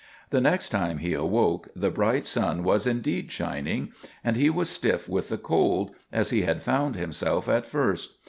[0.31, 3.91] The next time he awoke, the bright sun was indeed shining,
[4.23, 8.15] and he was stiff with the cold, as he had found himself at first.